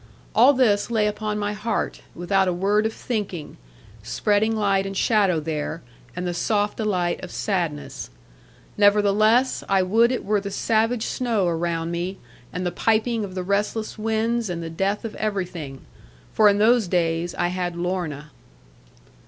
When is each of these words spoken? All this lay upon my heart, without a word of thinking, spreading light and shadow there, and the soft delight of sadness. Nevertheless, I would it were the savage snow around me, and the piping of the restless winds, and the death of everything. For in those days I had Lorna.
All 0.33 0.53
this 0.53 0.89
lay 0.89 1.05
upon 1.05 1.37
my 1.37 1.53
heart, 1.53 2.01
without 2.15 2.47
a 2.47 2.53
word 2.53 2.87
of 2.87 2.91
thinking, 2.93 3.57
spreading 4.01 4.55
light 4.55 4.87
and 4.87 4.97
shadow 4.97 5.39
there, 5.39 5.83
and 6.15 6.25
the 6.25 6.33
soft 6.33 6.77
delight 6.77 7.23
of 7.23 7.29
sadness. 7.29 8.09
Nevertheless, 8.79 9.63
I 9.69 9.83
would 9.83 10.11
it 10.11 10.25
were 10.25 10.41
the 10.41 10.49
savage 10.49 11.05
snow 11.05 11.45
around 11.47 11.91
me, 11.91 12.17
and 12.51 12.65
the 12.65 12.71
piping 12.71 13.23
of 13.23 13.35
the 13.35 13.43
restless 13.43 13.95
winds, 13.99 14.49
and 14.49 14.63
the 14.63 14.71
death 14.71 15.05
of 15.05 15.13
everything. 15.17 15.81
For 16.33 16.49
in 16.49 16.57
those 16.57 16.87
days 16.87 17.35
I 17.35 17.49
had 17.49 17.75
Lorna. 17.75 18.31